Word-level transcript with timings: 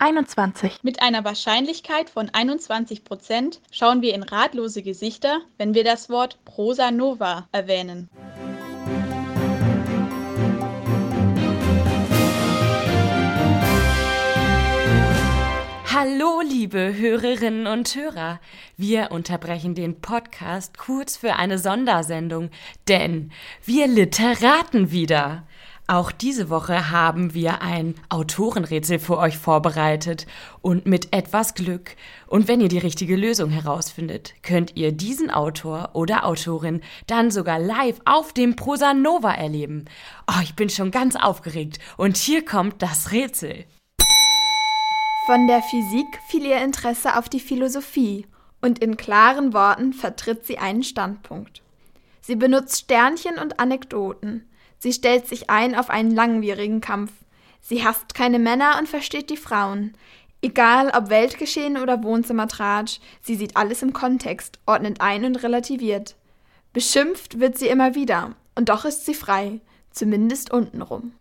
21. 0.00 0.84
Mit 0.84 1.02
einer 1.02 1.24
Wahrscheinlichkeit 1.24 2.08
von 2.08 2.30
21 2.30 3.02
Prozent 3.02 3.60
schauen 3.72 4.00
wir 4.00 4.14
in 4.14 4.22
ratlose 4.22 4.82
Gesichter, 4.82 5.40
wenn 5.56 5.74
wir 5.74 5.82
das 5.82 6.08
Wort 6.08 6.38
Prosa 6.44 6.92
Nova 6.92 7.48
erwähnen. 7.50 8.08
Hallo, 15.92 16.42
liebe 16.42 16.94
Hörerinnen 16.96 17.66
und 17.66 17.92
Hörer. 17.92 18.38
Wir 18.76 19.10
unterbrechen 19.10 19.74
den 19.74 20.00
Podcast 20.00 20.78
kurz 20.78 21.16
für 21.16 21.34
eine 21.34 21.58
Sondersendung, 21.58 22.50
denn 22.86 23.32
wir 23.64 23.88
literaten 23.88 24.92
wieder. 24.92 25.42
Auch 25.90 26.12
diese 26.12 26.50
Woche 26.50 26.90
haben 26.90 27.32
wir 27.32 27.62
ein 27.62 27.94
Autorenrätsel 28.10 28.98
für 28.98 29.16
euch 29.16 29.38
vorbereitet 29.38 30.26
und 30.60 30.84
mit 30.84 31.14
etwas 31.14 31.54
Glück 31.54 31.96
und 32.26 32.46
wenn 32.46 32.60
ihr 32.60 32.68
die 32.68 32.76
richtige 32.76 33.16
Lösung 33.16 33.48
herausfindet, 33.48 34.34
könnt 34.42 34.76
ihr 34.76 34.92
diesen 34.92 35.30
Autor 35.30 35.92
oder 35.94 36.26
Autorin 36.26 36.82
dann 37.06 37.30
sogar 37.30 37.58
live 37.58 38.02
auf 38.04 38.34
dem 38.34 38.54
Prosa 38.54 38.92
Nova 38.92 39.32
erleben. 39.32 39.86
Oh, 40.30 40.42
ich 40.42 40.54
bin 40.54 40.68
schon 40.68 40.90
ganz 40.90 41.16
aufgeregt 41.16 41.78
und 41.96 42.18
hier 42.18 42.44
kommt 42.44 42.82
das 42.82 43.10
Rätsel. 43.10 43.64
Von 45.24 45.46
der 45.46 45.62
Physik 45.62 46.20
fiel 46.28 46.44
ihr 46.44 46.62
Interesse 46.62 47.16
auf 47.16 47.30
die 47.30 47.40
Philosophie 47.40 48.26
und 48.60 48.78
in 48.80 48.98
klaren 48.98 49.54
Worten 49.54 49.94
vertritt 49.94 50.44
sie 50.44 50.58
einen 50.58 50.82
Standpunkt. 50.82 51.62
Sie 52.20 52.36
benutzt 52.36 52.78
Sternchen 52.78 53.38
und 53.38 53.58
Anekdoten. 53.58 54.44
Sie 54.78 54.92
stellt 54.92 55.26
sich 55.26 55.50
ein 55.50 55.74
auf 55.74 55.90
einen 55.90 56.14
langwierigen 56.14 56.80
Kampf. 56.80 57.12
Sie 57.60 57.84
hasst 57.84 58.14
keine 58.14 58.38
Männer 58.38 58.76
und 58.78 58.88
versteht 58.88 59.30
die 59.30 59.36
Frauen. 59.36 59.94
Egal 60.40 60.92
ob 60.96 61.10
Weltgeschehen 61.10 61.76
oder 61.76 62.02
Wohnzimmertratsch, 62.02 63.00
sie 63.20 63.34
sieht 63.34 63.56
alles 63.56 63.82
im 63.82 63.92
Kontext, 63.92 64.58
ordnet 64.66 65.00
ein 65.00 65.24
und 65.24 65.42
relativiert. 65.42 66.14
Beschimpft 66.72 67.40
wird 67.40 67.58
sie 67.58 67.66
immer 67.66 67.96
wieder, 67.96 68.36
und 68.54 68.68
doch 68.68 68.84
ist 68.84 69.04
sie 69.04 69.14
frei, 69.14 69.60
zumindest 69.90 70.52
untenrum. 70.52 71.12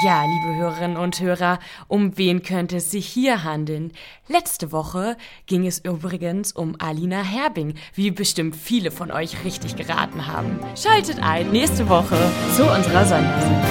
Ja, 0.00 0.24
liebe 0.24 0.54
Hörerinnen 0.56 0.96
und 0.96 1.20
Hörer, 1.20 1.58
um 1.86 2.16
wen 2.16 2.42
könnte 2.42 2.78
es 2.78 2.90
sich 2.90 3.06
hier 3.06 3.44
handeln? 3.44 3.92
Letzte 4.26 4.72
Woche 4.72 5.18
ging 5.44 5.66
es 5.66 5.84
übrigens 5.84 6.52
um 6.52 6.76
Alina 6.78 7.22
Herbing, 7.22 7.74
wie 7.92 8.10
bestimmt 8.10 8.56
viele 8.56 8.90
von 8.90 9.10
euch 9.10 9.44
richtig 9.44 9.76
geraten 9.76 10.26
haben. 10.26 10.58
Schaltet 10.76 11.22
ein 11.22 11.50
nächste 11.50 11.90
Woche 11.90 12.16
zu 12.56 12.62
unserer 12.62 13.04
Sondersendung. 13.04 13.62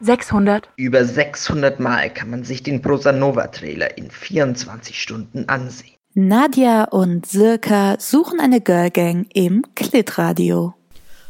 600. 0.00 0.70
Über 0.76 1.04
600 1.04 1.78
Mal 1.78 2.08
kann 2.08 2.30
man 2.30 2.44
sich 2.44 2.62
den 2.62 2.80
Prosa 2.80 3.12
Nova 3.12 3.48
Trailer 3.48 3.98
in 3.98 4.10
24 4.10 4.98
Stunden 4.98 5.46
ansehen. 5.46 5.94
Nadja 6.14 6.84
und 6.84 7.26
Sirka 7.26 7.96
suchen 7.98 8.40
eine 8.40 8.62
Girlgang 8.62 9.26
im 9.34 9.66
Klitradio. 9.74 10.72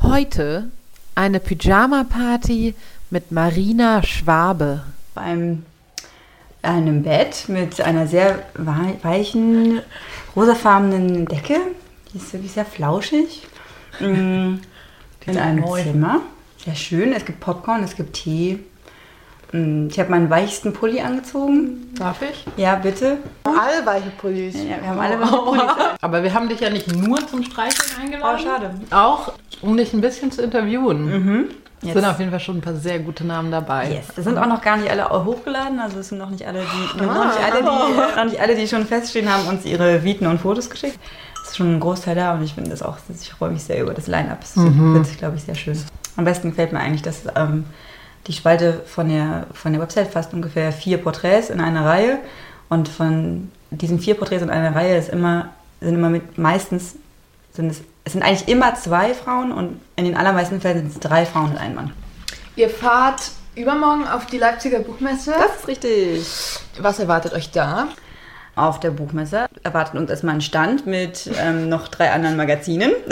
Heute 0.00 0.70
eine 1.14 1.40
Pyjama-Party 1.40 2.74
mit 3.10 3.32
Marina 3.32 4.02
Schwabe. 4.02 4.82
Beim 5.14 5.64
einem 6.62 7.02
Bett 7.02 7.48
mit 7.48 7.80
einer 7.80 8.06
sehr 8.06 8.44
weichen, 8.54 9.82
rosafarbenen 10.34 11.26
Decke. 11.26 11.58
Die 12.12 12.18
ist 12.18 12.32
wirklich 12.32 12.52
sehr 12.52 12.64
flauschig. 12.64 13.46
Mm, 14.00 14.54
in 15.26 15.38
einem 15.38 15.64
neu. 15.64 15.82
Zimmer. 15.82 16.20
Sehr 16.64 16.74
schön. 16.74 17.12
Es 17.12 17.24
gibt 17.24 17.40
Popcorn, 17.40 17.82
es 17.82 17.96
gibt 17.96 18.14
Tee. 18.14 18.60
Mm, 19.52 19.88
ich 19.88 19.98
habe 19.98 20.10
meinen 20.10 20.30
weichsten 20.30 20.72
Pulli 20.72 21.00
angezogen. 21.00 21.92
Darf 21.94 22.22
ich? 22.22 22.46
Ja, 22.56 22.76
bitte. 22.76 23.18
Alle 23.44 23.84
weiche 23.84 24.10
Pullis. 24.10 24.54
Ja, 24.54 24.80
wir 24.80 24.88
haben 24.88 25.00
alle 25.00 25.20
weiche 25.20 25.36
Pullis. 25.36 25.72
Aber 26.00 26.22
wir 26.22 26.32
haben 26.32 26.48
dich 26.48 26.60
ja 26.60 26.70
nicht 26.70 26.94
nur 26.94 27.26
zum 27.26 27.42
Streicheln 27.42 28.00
eingeladen. 28.00 28.40
Oh, 28.40 28.42
schade. 28.42 28.70
Auch 28.90 29.32
um 29.62 29.76
dich 29.76 29.92
ein 29.92 30.00
bisschen 30.00 30.30
zu 30.30 30.42
interviewen. 30.42 31.06
Mhm. 31.06 31.44
Es 31.84 31.94
sind 31.94 32.04
auf 32.04 32.18
jeden 32.20 32.30
Fall 32.30 32.40
schon 32.40 32.58
ein 32.58 32.60
paar 32.60 32.76
sehr 32.76 33.00
gute 33.00 33.26
Namen 33.26 33.50
dabei. 33.50 33.90
Yes. 33.90 34.06
Es 34.16 34.24
sind 34.24 34.38
auch 34.38 34.46
noch 34.46 34.62
gar 34.62 34.76
nicht 34.76 34.88
alle 34.88 35.08
hochgeladen, 35.24 35.80
also 35.80 35.98
es 35.98 36.10
sind 36.10 36.18
noch 36.18 36.30
nicht 36.30 36.46
alle, 36.46 36.60
die, 36.60 37.00
ah. 37.00 37.04
noch 37.04 37.24
nicht 37.26 37.44
alle, 37.44 37.58
die, 37.58 38.16
noch 38.16 38.24
nicht 38.24 38.40
alle, 38.40 38.54
die 38.54 38.68
schon 38.68 38.86
feststehen 38.86 39.28
haben, 39.28 39.48
uns 39.48 39.64
ihre 39.64 40.04
Viten 40.04 40.26
und 40.28 40.40
Fotos 40.40 40.70
geschickt. 40.70 40.98
Es 41.42 41.50
ist 41.50 41.56
schon 41.56 41.74
ein 41.74 41.80
Großteil 41.80 42.14
da 42.14 42.34
und 42.34 42.44
ich 42.44 42.54
finde 42.54 42.70
das 42.70 42.82
auch, 42.82 42.98
ich 43.08 43.30
freue 43.30 43.50
mich 43.50 43.64
sehr 43.64 43.82
über 43.82 43.94
das 43.94 44.06
Line-Up. 44.06 44.38
Es 44.42 44.54
mhm. 44.54 44.94
wird 44.94 45.06
sich, 45.06 45.18
glaube 45.18 45.36
ich, 45.36 45.42
sehr 45.42 45.56
schön. 45.56 45.76
Am 46.16 46.24
besten 46.24 46.50
gefällt 46.50 46.72
mir 46.72 46.78
eigentlich, 46.78 47.02
dass 47.02 47.22
ähm, 47.34 47.64
die 48.28 48.32
Spalte 48.32 48.82
von 48.86 49.08
der, 49.08 49.46
von 49.52 49.72
der 49.72 49.82
Website 49.82 50.12
fast 50.12 50.32
ungefähr 50.32 50.70
vier 50.70 50.98
Porträts 50.98 51.50
in 51.50 51.60
einer 51.60 51.84
Reihe 51.84 52.18
und 52.68 52.88
von 52.88 53.50
diesen 53.70 53.98
vier 53.98 54.14
Porträts 54.14 54.42
in 54.42 54.50
einer 54.50 54.76
Reihe 54.76 54.96
ist 54.96 55.08
immer, 55.08 55.48
sind 55.80 55.94
immer 55.94 56.10
mit, 56.10 56.38
meistens 56.38 56.94
sind 57.52 57.70
es 57.70 57.82
es 58.04 58.12
sind 58.12 58.22
eigentlich 58.22 58.48
immer 58.48 58.74
zwei 58.74 59.14
Frauen 59.14 59.52
und 59.52 59.80
in 59.96 60.04
den 60.04 60.16
allermeisten 60.16 60.60
Fällen 60.60 60.78
sind 60.78 60.92
es 60.92 61.00
drei 61.00 61.24
Frauen 61.24 61.52
und 61.52 61.58
ein 61.58 61.74
Mann. 61.74 61.92
Ihr 62.56 62.68
fahrt 62.68 63.30
übermorgen 63.54 64.06
auf 64.06 64.26
die 64.26 64.38
Leipziger 64.38 64.80
Buchmesse. 64.80 65.32
Das 65.38 65.60
ist 65.60 65.68
richtig. 65.68 66.26
Was 66.80 66.98
erwartet 66.98 67.32
euch 67.32 67.50
da? 67.50 67.88
Auf 68.54 68.80
der 68.80 68.90
Buchmesse 68.90 69.46
erwartet 69.62 69.94
uns 69.94 70.10
erstmal 70.10 70.34
ein 70.34 70.40
Stand 70.42 70.86
mit 70.86 71.30
ähm, 71.40 71.68
noch 71.68 71.88
drei 71.88 72.12
anderen 72.12 72.36
Magazinen. 72.36 72.92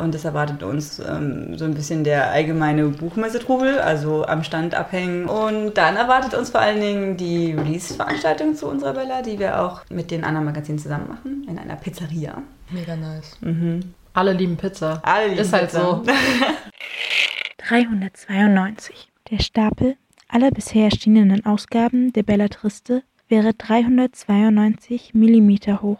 Und 0.00 0.14
es 0.14 0.24
erwartet 0.24 0.62
uns 0.62 0.98
ähm, 0.98 1.56
so 1.56 1.64
ein 1.64 1.74
bisschen 1.74 2.04
der 2.04 2.30
allgemeine 2.30 2.86
Buchmessetrubel, 2.88 3.78
also 3.78 4.24
am 4.26 4.42
Stand 4.44 4.74
abhängen. 4.74 5.26
Und 5.26 5.74
dann 5.74 5.96
erwartet 5.96 6.34
uns 6.34 6.50
vor 6.50 6.60
allen 6.60 6.80
Dingen 6.80 7.16
die 7.16 7.52
Release-Veranstaltung 7.52 8.54
zu 8.54 8.68
unserer 8.68 8.92
Bella, 8.94 9.22
die 9.22 9.38
wir 9.38 9.60
auch 9.60 9.82
mit 9.90 10.10
den 10.10 10.24
anderen 10.24 10.46
Magazinen 10.46 10.78
zusammen 10.78 11.08
machen, 11.08 11.46
in 11.48 11.58
einer 11.58 11.76
Pizzeria. 11.76 12.42
Mega 12.70 12.96
nice. 12.96 13.36
Mhm. 13.40 13.80
Alle 14.14 14.32
lieben 14.32 14.56
Pizza. 14.56 15.00
Alle 15.02 15.28
lieben 15.28 15.40
Ist 15.40 15.52
halt 15.52 15.64
Pizza. 15.70 15.80
so. 15.80 16.02
392. 17.68 19.08
Der 19.30 19.40
Stapel 19.40 19.96
aller 20.28 20.50
bisher 20.50 20.84
erschienenen 20.84 21.44
Ausgaben 21.46 22.12
der 22.12 22.22
Bellatriste 22.22 23.02
wäre 23.28 23.54
392 23.54 25.14
mm 25.14 25.50
hoch. 25.82 25.98